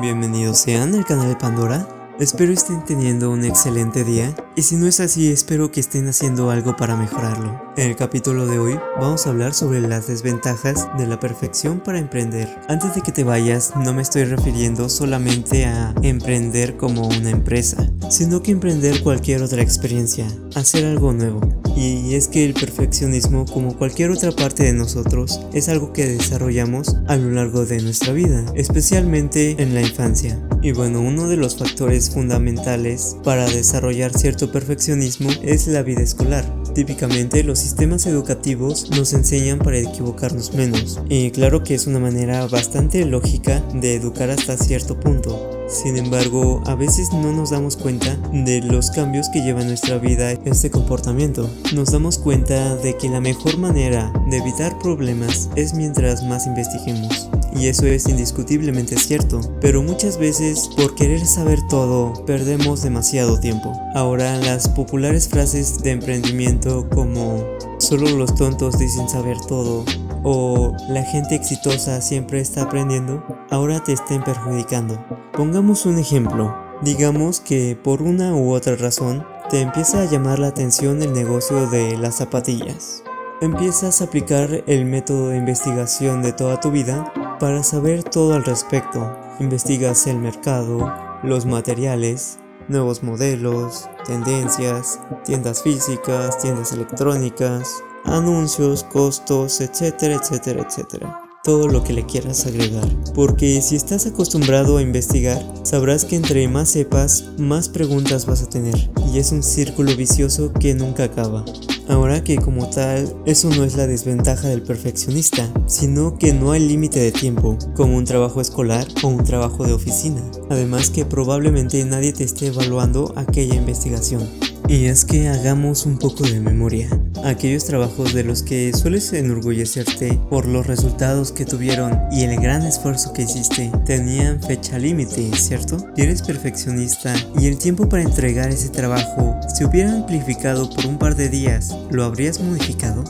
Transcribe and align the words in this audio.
Bienvenidos 0.00 0.58
sean 0.58 0.94
al 0.94 1.04
canal 1.04 1.28
de 1.28 1.36
Pandora. 1.36 1.86
Espero 2.18 2.52
estén 2.52 2.84
teniendo 2.84 3.30
un 3.30 3.44
excelente 3.44 4.04
día 4.04 4.34
y 4.56 4.62
si 4.62 4.76
no 4.76 4.86
es 4.86 5.00
así 5.00 5.30
espero 5.30 5.70
que 5.70 5.80
estén 5.80 6.08
haciendo 6.08 6.50
algo 6.50 6.76
para 6.76 6.96
mejorarlo. 6.96 7.60
En 7.76 7.90
el 7.90 7.96
capítulo 7.96 8.46
de 8.46 8.58
hoy 8.58 8.80
vamos 8.98 9.26
a 9.26 9.30
hablar 9.30 9.52
sobre 9.52 9.80
las 9.80 10.06
desventajas 10.06 10.88
de 10.96 11.06
la 11.06 11.20
perfección 11.20 11.80
para 11.80 11.98
emprender. 11.98 12.48
Antes 12.68 12.94
de 12.94 13.02
que 13.02 13.12
te 13.12 13.22
vayas 13.22 13.74
no 13.76 13.92
me 13.92 14.02
estoy 14.02 14.24
refiriendo 14.24 14.88
solamente 14.88 15.66
a 15.66 15.94
emprender 16.02 16.76
como 16.76 17.06
una 17.06 17.30
empresa, 17.30 17.86
sino 18.08 18.42
que 18.42 18.52
emprender 18.52 19.02
cualquier 19.02 19.42
otra 19.42 19.62
experiencia, 19.62 20.26
hacer 20.54 20.86
algo 20.86 21.12
nuevo. 21.12 21.61
Y 21.82 22.14
es 22.14 22.28
que 22.28 22.44
el 22.44 22.54
perfeccionismo, 22.54 23.44
como 23.44 23.76
cualquier 23.76 24.12
otra 24.12 24.30
parte 24.30 24.62
de 24.62 24.72
nosotros, 24.72 25.40
es 25.52 25.68
algo 25.68 25.92
que 25.92 26.06
desarrollamos 26.06 26.94
a 27.08 27.16
lo 27.16 27.32
largo 27.32 27.66
de 27.66 27.82
nuestra 27.82 28.12
vida, 28.12 28.44
especialmente 28.54 29.60
en 29.60 29.74
la 29.74 29.82
infancia. 29.82 30.40
Y 30.62 30.70
bueno, 30.70 31.00
uno 31.00 31.26
de 31.26 31.36
los 31.36 31.56
factores 31.56 32.10
fundamentales 32.10 33.16
para 33.24 33.46
desarrollar 33.46 34.16
cierto 34.16 34.52
perfeccionismo 34.52 35.30
es 35.42 35.66
la 35.66 35.82
vida 35.82 36.02
escolar. 36.02 36.44
Típicamente 36.72 37.42
los 37.42 37.58
sistemas 37.58 38.06
educativos 38.06 38.88
nos 38.90 39.12
enseñan 39.12 39.58
para 39.58 39.78
equivocarnos 39.78 40.54
menos. 40.54 41.00
Y 41.08 41.32
claro 41.32 41.64
que 41.64 41.74
es 41.74 41.88
una 41.88 41.98
manera 41.98 42.46
bastante 42.46 43.04
lógica 43.06 43.60
de 43.74 43.96
educar 43.96 44.30
hasta 44.30 44.56
cierto 44.56 45.00
punto. 45.00 45.61
Sin 45.72 45.96
embargo, 45.96 46.60
a 46.66 46.74
veces 46.74 47.14
no 47.14 47.32
nos 47.32 47.50
damos 47.50 47.78
cuenta 47.78 48.14
de 48.30 48.60
los 48.60 48.90
cambios 48.90 49.30
que 49.30 49.40
lleva 49.40 49.64
nuestra 49.64 49.96
vida 49.96 50.32
este 50.44 50.70
comportamiento. 50.70 51.48
Nos 51.74 51.92
damos 51.92 52.18
cuenta 52.18 52.76
de 52.76 52.98
que 52.98 53.08
la 53.08 53.22
mejor 53.22 53.56
manera 53.56 54.12
de 54.28 54.36
evitar 54.36 54.78
problemas 54.78 55.48
es 55.56 55.72
mientras 55.72 56.22
más 56.24 56.46
investiguemos. 56.46 57.30
Y 57.58 57.68
eso 57.68 57.86
es 57.86 58.06
indiscutiblemente 58.06 58.98
cierto, 58.98 59.40
pero 59.62 59.82
muchas 59.82 60.18
veces 60.18 60.68
por 60.76 60.94
querer 60.94 61.26
saber 61.26 61.58
todo 61.70 62.12
perdemos 62.26 62.82
demasiado 62.82 63.40
tiempo. 63.40 63.72
Ahora 63.94 64.36
las 64.36 64.68
populares 64.68 65.26
frases 65.26 65.82
de 65.82 65.92
emprendimiento 65.92 66.86
como 66.90 67.42
solo 67.78 68.10
los 68.10 68.34
tontos 68.34 68.78
dicen 68.78 69.08
saber 69.08 69.38
todo 69.48 69.84
o 70.22 70.72
la 70.88 71.02
gente 71.02 71.34
exitosa 71.34 72.00
siempre 72.00 72.40
está 72.40 72.62
aprendiendo, 72.62 73.24
ahora 73.50 73.82
te 73.82 73.92
estén 73.92 74.22
perjudicando. 74.22 75.04
Pongamos 75.32 75.86
un 75.86 75.98
ejemplo. 75.98 76.54
Digamos 76.82 77.40
que 77.40 77.76
por 77.76 78.02
una 78.02 78.34
u 78.34 78.52
otra 78.52 78.74
razón 78.76 79.24
te 79.50 79.60
empieza 79.60 80.02
a 80.02 80.06
llamar 80.06 80.38
la 80.38 80.48
atención 80.48 81.02
el 81.02 81.12
negocio 81.12 81.68
de 81.68 81.96
las 81.96 82.16
zapatillas. 82.16 83.04
Empiezas 83.40 84.00
a 84.00 84.04
aplicar 84.04 84.62
el 84.66 84.84
método 84.84 85.28
de 85.28 85.36
investigación 85.36 86.22
de 86.22 86.32
toda 86.32 86.60
tu 86.60 86.70
vida 86.70 87.12
para 87.40 87.62
saber 87.62 88.04
todo 88.04 88.34
al 88.34 88.44
respecto. 88.44 89.16
Investigas 89.40 90.06
el 90.06 90.18
mercado, 90.18 90.92
los 91.22 91.44
materiales, 91.46 92.38
nuevos 92.68 93.02
modelos, 93.02 93.88
tendencias, 94.06 95.00
tiendas 95.24 95.62
físicas, 95.62 96.38
tiendas 96.38 96.72
electrónicas, 96.72 97.82
anuncios, 98.04 98.84
costos, 98.84 99.60
etcétera, 99.60 100.16
etcétera, 100.16 100.66
etcétera. 100.68 101.20
Todo 101.44 101.66
lo 101.66 101.82
que 101.82 101.92
le 101.92 102.06
quieras 102.06 102.46
agregar. 102.46 102.86
Porque 103.14 103.60
si 103.62 103.74
estás 103.74 104.06
acostumbrado 104.06 104.76
a 104.76 104.82
investigar, 104.82 105.42
sabrás 105.64 106.04
que 106.04 106.14
entre 106.14 106.46
más 106.46 106.68
sepas, 106.68 107.24
más 107.36 107.68
preguntas 107.68 108.26
vas 108.26 108.42
a 108.42 108.48
tener. 108.48 108.90
Y 109.12 109.18
es 109.18 109.32
un 109.32 109.42
círculo 109.42 109.96
vicioso 109.96 110.52
que 110.52 110.74
nunca 110.74 111.04
acaba. 111.04 111.44
Ahora 111.88 112.22
que 112.22 112.36
como 112.36 112.70
tal, 112.70 113.12
eso 113.26 113.50
no 113.50 113.64
es 113.64 113.76
la 113.76 113.88
desventaja 113.88 114.48
del 114.48 114.62
perfeccionista, 114.62 115.52
sino 115.66 116.16
que 116.16 116.32
no 116.32 116.52
hay 116.52 116.60
límite 116.60 117.00
de 117.00 117.10
tiempo, 117.10 117.58
como 117.74 117.96
un 117.96 118.04
trabajo 118.04 118.40
escolar 118.40 118.86
o 119.02 119.08
un 119.08 119.24
trabajo 119.24 119.64
de 119.66 119.72
oficina. 119.72 120.22
Además 120.48 120.90
que 120.90 121.04
probablemente 121.04 121.84
nadie 121.84 122.12
te 122.12 122.22
esté 122.22 122.46
evaluando 122.46 123.12
aquella 123.16 123.56
investigación. 123.56 124.28
Y 124.72 124.86
es 124.86 125.04
que 125.04 125.28
hagamos 125.28 125.84
un 125.84 125.98
poco 125.98 126.24
de 126.24 126.40
memoria. 126.40 126.88
Aquellos 127.24 127.66
trabajos 127.66 128.14
de 128.14 128.24
los 128.24 128.42
que 128.42 128.72
sueles 128.72 129.12
enorgullecerte 129.12 130.18
por 130.30 130.46
los 130.46 130.66
resultados 130.66 131.30
que 131.30 131.44
tuvieron 131.44 132.00
y 132.10 132.22
el 132.22 132.40
gran 132.40 132.62
esfuerzo 132.62 133.12
que 133.12 133.24
hiciste 133.24 133.70
tenían 133.84 134.42
fecha 134.42 134.78
límite, 134.78 135.30
¿cierto? 135.36 135.76
Si 135.94 136.00
eres 136.00 136.22
perfeccionista 136.22 137.12
y 137.38 137.48
el 137.48 137.58
tiempo 137.58 137.86
para 137.86 138.02
entregar 138.02 138.48
ese 138.48 138.70
trabajo 138.70 139.38
se 139.54 139.66
hubiera 139.66 139.92
amplificado 139.92 140.70
por 140.70 140.86
un 140.86 140.98
par 140.98 141.16
de 141.16 141.28
días, 141.28 141.76
¿lo 141.90 142.04
habrías 142.04 142.40
modificado? 142.40 143.04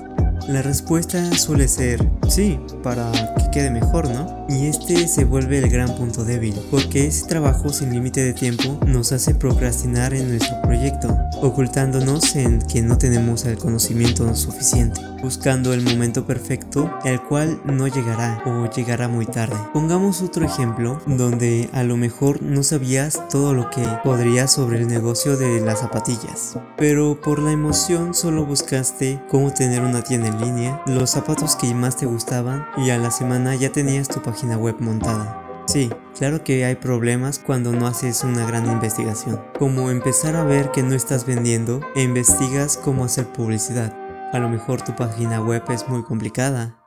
La 0.49 0.63
respuesta 0.63 1.33
suele 1.39 1.69
ser 1.69 2.05
sí, 2.29 2.59
para 2.83 3.11
que 3.37 3.51
quede 3.51 3.71
mejor, 3.71 4.11
¿no? 4.11 4.45
Y 4.49 4.67
este 4.67 5.09
se 5.09 5.25
vuelve 5.25 5.59
el 5.59 5.71
gran 5.71 5.95
punto 5.95 6.25
débil, 6.25 6.55
porque 6.71 7.07
ese 7.07 7.27
trabajo 7.27 7.71
sin 7.71 7.93
límite 7.93 8.23
de 8.23 8.33
tiempo 8.33 8.79
nos 8.87 9.13
hace 9.13 9.35
procrastinar 9.35 10.13
en 10.13 10.29
nuestro 10.29 10.61
proyecto, 10.63 11.17
ocultándonos 11.41 12.37
en 12.37 12.61
que 12.61 12.83
no 12.83 12.99
tenemos 12.99 13.45
el 13.45 13.57
conocimiento 13.57 14.35
suficiente, 14.35 15.01
buscando 15.23 15.73
el 15.73 15.83
momento 15.83 16.27
perfecto, 16.27 16.91
el 17.05 17.21
cual 17.23 17.61
no 17.65 17.87
llegará 17.87 18.43
o 18.45 18.69
llegará 18.71 19.09
muy 19.09 19.27
tarde. 19.27 19.57
Pongamos 19.73 20.21
otro 20.23 20.45
ejemplo 20.45 21.01
donde 21.07 21.71
a 21.73 21.83
lo 21.85 21.97
mejor 21.97 22.43
no 22.43 22.63
sabías 22.63 23.29
todo 23.29 23.55
lo 23.55 23.71
que 23.71 23.87
podrías 24.05 24.53
sobre 24.53 24.79
el 24.79 24.89
negocio 24.89 25.37
de 25.37 25.61
las 25.61 25.81
zapatillas, 25.81 26.59
pero 26.77 27.21
por 27.21 27.39
la 27.39 27.53
emoción 27.53 28.15
solo 28.15 28.45
buscaste 28.45 29.21
cómo 29.31 29.53
tener 29.53 29.83
una 29.83 30.03
tienda 30.03 30.31
línea, 30.45 30.83
los 30.87 31.11
zapatos 31.11 31.57
que 31.57 31.73
más 31.75 31.97
te 31.97 32.07
gustaban 32.07 32.67
y 32.77 32.91
a 32.91 32.99
la 32.99 33.11
semana 33.11 33.55
ya 33.55 33.71
tenías 33.71 34.09
tu 34.09 34.21
página 34.23 34.57
web 34.57 34.77
montada. 34.81 35.65
Sí, 35.67 35.91
claro 36.17 36.43
que 36.43 36.65
hay 36.65 36.75
problemas 36.75 37.39
cuando 37.39 37.73
no 37.73 37.87
haces 37.87 38.25
una 38.25 38.47
gran 38.47 38.67
investigación, 38.67 39.41
como 39.59 39.91
empezar 39.91 40.37
a 40.37 40.45
ver 40.45 40.71
que 40.71 40.83
no 40.83 40.95
estás 40.95 41.25
vendiendo 41.25 41.81
e 41.95 42.03
investigas 42.03 42.77
cómo 42.77 43.05
hacer 43.05 43.27
publicidad. 43.27 43.97
A 44.33 44.39
lo 44.39 44.49
mejor 44.49 44.83
tu 44.83 44.95
página 44.97 45.41
web 45.41 45.63
es 45.71 45.89
muy 45.89 46.03
complicada, 46.03 46.83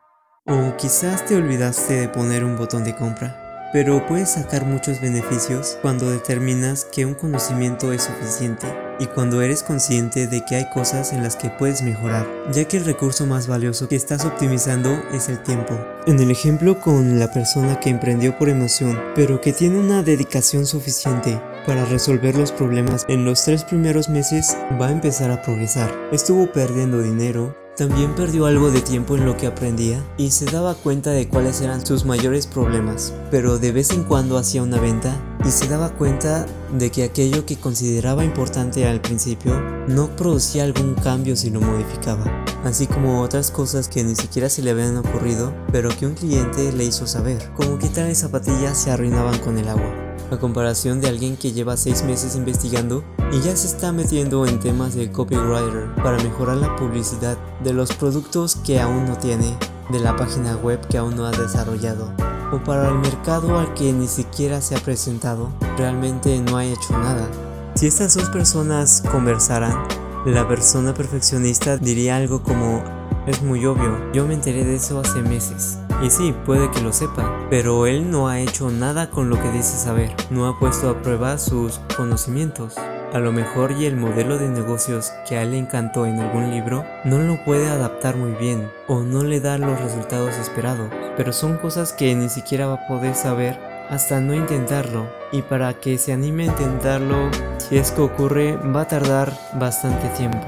o 0.46 0.76
quizás 0.78 1.26
te 1.26 1.36
olvidaste 1.36 1.94
de 2.02 2.10
poner 2.10 2.44
un 2.44 2.58
botón 2.58 2.84
de 2.84 2.96
compra. 2.96 3.45
Pero 3.76 4.08
puedes 4.08 4.30
sacar 4.30 4.66
muchos 4.66 5.02
beneficios 5.02 5.78
cuando 5.82 6.10
determinas 6.10 6.86
que 6.86 7.06
un 7.06 7.14
conocimiento 7.14 7.92
es 7.92 8.04
suficiente 8.04 8.68
y 9.02 9.08
cuando 9.08 9.42
eres 9.42 9.64
consciente 9.64 10.28
de 10.28 10.46
que 10.46 10.56
hay 10.56 10.70
cosas 10.70 11.12
en 11.12 11.22
las 11.22 11.36
que 11.36 11.50
puedes 11.50 11.82
mejorar, 11.82 12.26
ya 12.54 12.64
que 12.64 12.78
el 12.78 12.86
recurso 12.86 13.26
más 13.26 13.48
valioso 13.48 13.90
que 13.90 13.98
estás 13.98 14.24
optimizando 14.24 15.04
es 15.12 15.28
el 15.28 15.44
tiempo. 15.44 15.78
En 16.08 16.22
el 16.22 16.32
ejemplo 16.32 16.80
con 16.80 17.20
la 17.20 17.34
persona 17.34 17.82
que 17.82 17.90
emprendió 17.90 18.38
por 18.38 18.48
emoción, 18.48 18.98
pero 19.14 19.42
que 19.42 19.52
tiene 19.52 19.78
una 19.78 20.04
dedicación 20.04 20.66
suficiente 20.66 21.38
para 21.66 21.84
resolver 21.84 22.38
los 22.38 22.54
problemas 22.54 23.04
en 23.10 23.26
los 23.26 23.44
tres 23.44 23.66
primeros 23.66 24.08
meses, 24.08 24.56
va 24.82 24.88
a 24.88 24.92
empezar 24.92 25.32
a 25.32 25.42
progresar. 25.42 25.94
Estuvo 26.14 26.50
perdiendo 26.50 27.02
dinero, 27.02 27.54
también 27.76 28.16
perdió 28.16 28.46
algo 28.46 28.72
de 28.72 28.82
tiempo 28.82 29.16
en 29.16 29.26
lo 29.26 29.36
que 29.38 29.48
aprendía 29.48 30.04
y 30.18 30.32
se 30.32 30.46
daba 30.46 30.76
cuenta 30.76 31.12
de 31.12 31.28
cuáles 31.28 31.62
eran 31.62 31.86
sus 31.86 32.06
mayores 32.06 32.48
problemas, 32.48 33.14
pero 33.32 33.60
de 33.60 33.72
vez 33.72 33.92
en 33.92 34.04
cuando 34.04 34.38
hacía 34.38 34.64
una 34.64 34.80
venta 34.80 35.16
y 35.46 35.50
se 35.50 35.68
daba 35.68 35.90
cuenta 35.90 36.46
de 36.78 36.90
que 36.90 37.04
aquello 37.04 37.46
que 37.46 37.58
consideraba 37.58 38.24
importante 38.24 38.88
al 38.88 39.02
principio 39.02 39.60
no 39.88 40.16
producía 40.16 40.64
algún 40.64 40.96
cambio 40.96 41.36
si 41.36 41.50
lo 41.50 41.62
modificaba, 41.62 42.46
así 42.64 42.88
como 42.88 43.22
otras 43.22 43.52
cosas 43.52 43.88
que 43.88 44.04
ni 44.04 44.16
siquiera 44.16 44.50
se 44.50 44.62
le 44.62 44.72
habían 44.72 44.98
ocurrido, 44.98 45.54
pero 45.72 45.90
que 45.90 46.08
un 46.08 46.16
cliente 46.16 46.72
le 46.72 46.86
hizo 46.86 47.08
saber, 47.08 47.52
como 47.56 47.78
que 47.78 47.90
tales 47.90 48.20
zapatillas 48.20 48.78
se 48.78 48.92
arruinaban 48.92 49.38
con 49.40 49.58
el 49.58 49.68
agua 49.68 50.05
a 50.32 50.38
comparación 50.38 51.02
de 51.02 51.08
alguien 51.08 51.38
que 51.38 51.52
lleva 51.52 51.78
6 51.78 52.04
meses 52.04 52.36
investigando 52.36 53.04
y 53.32 53.40
ya 53.42 53.56
se 53.56 53.68
está 53.68 53.92
metiendo 53.92 54.46
en 54.46 54.60
temas 54.60 54.96
de 54.96 55.12
copywriter 55.12 55.94
para 55.96 56.18
mejorar 56.18 56.58
la 56.58 56.76
publicidad 56.76 57.38
de 57.64 57.74
los 57.74 57.94
productos 57.94 58.56
que 58.56 58.80
aún 58.80 59.06
no 59.06 59.18
tiene, 59.18 59.58
de 59.90 60.00
la 60.00 60.16
página 60.16 60.56
web 60.56 60.80
que 60.88 60.98
aún 60.98 61.16
no 61.16 61.26
ha 61.26 61.32
desarrollado, 61.32 62.12
o 62.52 62.64
para 62.64 62.90
el 62.90 62.96
mercado 62.96 63.60
al 63.60 63.74
que 63.74 63.94
ni 63.94 64.08
siquiera 64.08 64.62
se 64.62 64.76
ha 64.76 64.80
presentado, 64.80 65.50
realmente 65.78 66.40
no 66.42 66.58
ha 66.58 66.66
hecho 66.66 66.98
nada. 66.98 67.28
Si 67.76 67.88
estas 67.88 68.16
dos 68.16 68.30
personas 68.30 69.04
conversaran, 69.12 69.84
la 70.26 70.48
persona 70.48 70.94
perfeccionista 70.94 71.78
diría 71.78 72.16
algo 72.16 72.42
como, 72.42 72.84
es 73.28 73.42
muy 73.42 73.66
obvio, 73.66 74.12
yo 74.14 74.26
me 74.26 74.34
enteré 74.34 74.64
de 74.64 74.76
eso 74.76 75.00
hace 75.00 75.22
meses. 75.22 75.78
Y 76.04 76.10
sí, 76.10 76.36
puede 76.46 76.70
que 76.72 76.82
lo 76.82 76.92
sepa, 76.94 77.48
pero 77.50 77.88
él 77.88 78.12
no 78.12 78.28
ha 78.28 78.40
hecho 78.40 78.70
nada 78.70 79.10
con 79.10 79.30
lo 79.30 79.42
que 79.42 79.52
dice 79.52 79.78
saber, 79.78 80.14
no 80.30 80.48
ha 80.48 80.60
puesto 80.60 80.90
a 80.90 81.02
prueba 81.02 81.38
sus 81.38 81.80
conocimientos. 81.96 82.76
A 83.14 83.20
lo 83.20 83.32
mejor 83.32 83.72
y 83.72 83.86
el 83.86 83.96
modelo 83.96 84.38
de 84.38 84.50
negocios 84.50 85.14
que 85.28 85.38
a 85.38 85.44
él 85.44 85.52
le 85.52 85.58
encantó 85.58 86.06
en 86.06 86.20
algún 86.20 86.52
libro 86.52 86.84
no 87.06 87.20
lo 87.20 87.42
puede 87.46 87.70
adaptar 87.70 88.18
muy 88.18 88.34
bien 88.34 88.70
o 88.88 89.02
no 89.02 89.24
le 89.24 89.40
da 89.40 89.58
los 89.58 89.80
resultados 89.80 90.36
esperados, 90.36 90.90
pero 91.16 91.32
son 91.32 91.58
cosas 91.58 91.94
que 91.94 92.14
ni 92.14 92.28
siquiera 92.28 92.68
va 92.68 92.74
a 92.74 92.88
poder 92.88 93.16
saber 93.16 93.58
hasta 93.90 94.20
no 94.20 94.34
intentarlo 94.34 95.08
y 95.32 95.44
para 95.44 95.74
que 95.76 95.98
se 95.98 96.12
anime 96.12 96.44
a 96.44 96.48
intentarlo, 96.48 97.30
si 97.58 97.78
es 97.78 97.92
que 97.92 98.02
ocurre, 98.02 98.58
va 98.58 98.82
a 98.82 98.88
tardar 98.88 99.32
bastante 99.54 100.10
tiempo. 100.10 100.48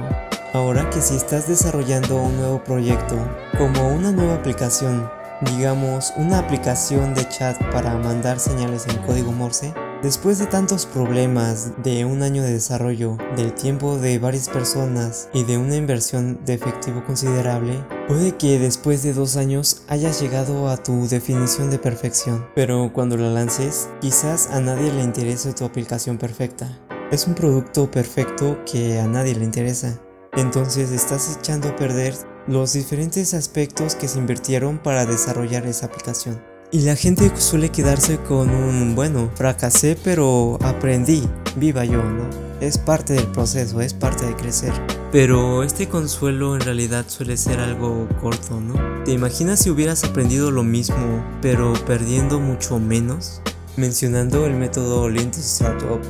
Ahora 0.54 0.90
que 0.90 1.02
si 1.02 1.16
estás 1.16 1.48
desarrollando 1.48 2.16
un 2.18 2.36
nuevo 2.36 2.64
proyecto, 2.64 3.16
como 3.58 3.90
una 3.90 4.12
nueva 4.12 4.36
aplicación, 4.36 5.10
digamos, 5.42 6.14
una 6.18 6.40
aplicación 6.40 7.14
de 7.14 7.28
chat 7.30 7.58
para 7.72 7.96
mandar 7.98 8.40
señales 8.40 8.88
en 8.88 8.98
código 8.98 9.32
Morse, 9.32 9.74
Después 10.04 10.38
de 10.38 10.46
tantos 10.46 10.86
problemas, 10.86 11.72
de 11.82 12.06
un 12.06 12.22
año 12.22 12.44
de 12.44 12.54
desarrollo, 12.54 13.18
del 13.36 13.54
tiempo 13.54 13.98
de 13.98 14.20
varias 14.20 14.48
personas 14.48 15.28
y 15.34 15.44
de 15.44 15.58
una 15.58 15.76
inversión 15.76 16.40
de 16.46 16.54
efectivo 16.54 17.04
considerable, 17.04 17.84
puede 18.08 18.38
que 18.38 18.60
después 18.60 19.02
de 19.02 19.14
dos 19.14 19.38
años 19.38 19.82
hayas 19.88 20.22
llegado 20.22 20.70
a 20.70 20.78
tu 20.78 21.08
definición 21.08 21.72
de 21.72 21.80
perfección, 21.80 22.46
pero 22.54 22.92
cuando 22.94 23.18
la 23.18 23.32
lances, 23.32 23.90
quizás 24.00 24.52
a 24.52 24.62
nadie 24.62 24.94
le 24.94 25.02
interese 25.02 25.54
tu 25.54 25.66
aplicación 25.66 26.20
perfecta. 26.20 26.70
Es 27.12 27.26
un 27.26 27.34
producto 27.34 27.90
perfecto 27.90 28.60
que 28.72 29.00
a 29.00 29.08
nadie 29.08 29.34
le 29.34 29.46
interesa. 29.46 30.00
Entonces 30.34 30.92
estás 30.92 31.38
echando 31.40 31.70
a 31.70 31.76
perder 31.76 32.14
los 32.48 32.74
diferentes 32.74 33.34
aspectos 33.34 33.96
que 33.96 34.08
se 34.08 34.20
invirtieron 34.20 34.78
para 34.78 35.06
desarrollar 35.06 35.66
esa 35.66 35.88
aplicación. 35.88 36.42
Y 36.72 36.82
la 36.82 36.96
gente 36.96 37.32
suele 37.38 37.70
quedarse 37.70 38.18
con 38.18 38.50
un, 38.50 38.94
bueno, 38.94 39.32
fracasé 39.36 39.98
pero 40.04 40.58
aprendí, 40.62 41.24
viva 41.56 41.86
yo, 41.86 42.04
¿no? 42.04 42.30
Es 42.60 42.78
parte 42.78 43.14
del 43.14 43.28
proceso, 43.28 43.80
es 43.80 43.94
parte 43.94 44.26
de 44.26 44.36
crecer. 44.36 44.74
Pero 45.12 45.64
este 45.64 45.88
consuelo 45.88 46.56
en 46.56 46.62
realidad 46.62 47.06
suele 47.08 47.38
ser 47.38 47.60
algo 47.60 48.08
corto, 48.22 48.60
¿no? 48.60 48.74
¿Te 49.06 49.12
imaginas 49.12 49.60
si 49.62 49.70
hubieras 49.70 50.04
aprendido 50.04 50.52
lo 50.52 50.64
mismo 50.64 51.24
pero 51.42 51.74
perdiendo 51.86 52.40
mucho 52.40 52.80
menos? 52.80 53.42
Mencionando 53.78 54.48
el 54.48 54.56
método 54.56 55.08
Lean 55.08 55.30
Startup. 55.30 56.02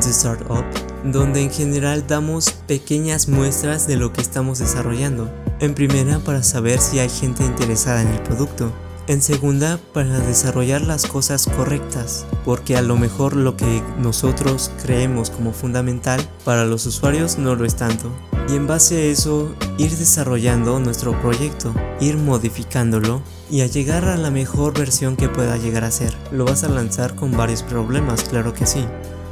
Startup, 0.00 0.64
donde 1.04 1.42
en 1.42 1.50
general 1.50 2.06
damos 2.06 2.50
pequeñas 2.66 3.28
muestras 3.28 3.86
de 3.86 3.96
lo 3.96 4.10
que 4.10 4.22
estamos 4.22 4.58
desarrollando. 4.58 5.30
En 5.60 5.74
primera, 5.74 6.18
para 6.20 6.42
saber 6.42 6.80
si 6.80 6.98
hay 6.98 7.10
gente 7.10 7.44
interesada 7.44 8.00
en 8.00 8.08
el 8.08 8.22
producto. 8.22 8.72
En 9.06 9.20
segunda, 9.20 9.78
para 9.92 10.18
desarrollar 10.20 10.80
las 10.80 11.04
cosas 11.04 11.46
correctas, 11.46 12.24
porque 12.46 12.74
a 12.74 12.82
lo 12.82 12.96
mejor 12.96 13.36
lo 13.36 13.58
que 13.58 13.82
nosotros 13.98 14.70
creemos 14.82 15.28
como 15.28 15.52
fundamental 15.52 16.26
para 16.46 16.64
los 16.64 16.86
usuarios 16.86 17.36
no 17.36 17.54
lo 17.54 17.66
es 17.66 17.76
tanto. 17.76 18.10
Y 18.48 18.56
en 18.56 18.66
base 18.66 18.96
a 18.96 19.04
eso, 19.04 19.54
ir 19.76 19.90
desarrollando 19.90 20.80
nuestro 20.80 21.20
proyecto, 21.20 21.74
ir 22.00 22.16
modificándolo 22.16 23.20
y 23.52 23.60
a 23.60 23.66
llegar 23.66 24.06
a 24.06 24.16
la 24.16 24.30
mejor 24.30 24.72
versión 24.72 25.14
que 25.14 25.28
pueda 25.28 25.58
llegar 25.58 25.84
a 25.84 25.90
ser. 25.90 26.16
Lo 26.30 26.46
vas 26.46 26.64
a 26.64 26.70
lanzar 26.70 27.14
con 27.14 27.36
varios 27.36 27.62
problemas, 27.62 28.24
claro 28.24 28.54
que 28.54 28.64
sí. 28.64 28.86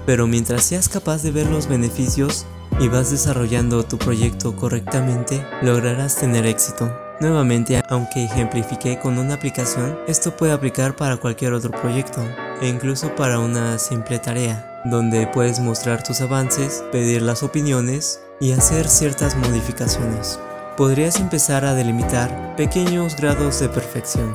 Pero 0.04 0.26
mientras 0.26 0.62
seas 0.62 0.90
capaz 0.90 1.22
de 1.22 1.30
ver 1.30 1.46
los 1.46 1.68
beneficios, 1.68 2.44
y 2.78 2.88
vas 2.88 3.10
desarrollando 3.10 3.82
tu 3.82 3.96
proyecto 3.96 4.54
correctamente, 4.54 5.42
lograrás 5.62 6.16
tener 6.16 6.44
éxito. 6.44 6.92
Nuevamente, 7.20 7.82
aunque 7.88 8.24
ejemplifique 8.24 8.98
con 8.98 9.18
una 9.18 9.34
aplicación, 9.34 9.98
esto 10.06 10.36
puede 10.36 10.52
aplicar 10.52 10.96
para 10.96 11.16
cualquier 11.16 11.54
otro 11.54 11.70
proyecto 11.70 12.22
e 12.60 12.68
incluso 12.68 13.14
para 13.14 13.38
una 13.38 13.78
simple 13.78 14.18
tarea, 14.18 14.82
donde 14.84 15.26
puedes 15.28 15.60
mostrar 15.60 16.02
tus 16.02 16.20
avances, 16.20 16.84
pedir 16.92 17.22
las 17.22 17.42
opiniones 17.42 18.20
y 18.38 18.52
hacer 18.52 18.86
ciertas 18.86 19.34
modificaciones. 19.36 20.38
Podrías 20.80 21.20
empezar 21.20 21.66
a 21.66 21.74
delimitar 21.74 22.56
pequeños 22.56 23.14
grados 23.14 23.60
de 23.60 23.68
perfección 23.68 24.34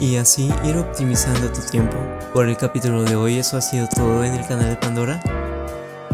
y 0.00 0.16
así 0.16 0.50
ir 0.64 0.76
optimizando 0.78 1.48
tu 1.52 1.60
tiempo. 1.60 1.96
Por 2.32 2.48
el 2.48 2.56
capítulo 2.56 3.04
de 3.04 3.14
hoy 3.14 3.38
eso 3.38 3.56
ha 3.56 3.60
sido 3.60 3.86
todo 3.86 4.24
en 4.24 4.34
el 4.34 4.44
canal 4.48 4.70
de 4.70 4.74
Pandora. 4.74 5.22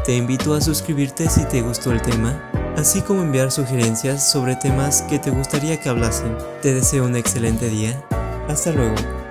Te 0.05 0.15
invito 0.15 0.53
a 0.53 0.61
suscribirte 0.61 1.27
si 1.31 1.47
te 1.47 1.63
gustó 1.63 1.91
el 1.91 2.03
tema, 2.03 2.51
así 2.77 3.01
como 3.01 3.23
enviar 3.23 3.51
sugerencias 3.51 4.31
sobre 4.31 4.57
temas 4.57 5.01
que 5.09 5.19
te 5.19 5.31
gustaría 5.31 5.81
que 5.81 5.89
hablase. 5.89 6.25
Te 6.61 6.75
deseo 6.75 7.07
un 7.07 7.17
excelente 7.17 7.71
día. 7.71 7.99
Hasta 8.49 8.73
luego. 8.73 9.22